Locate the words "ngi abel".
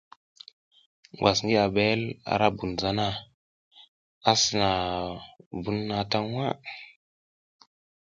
1.43-2.01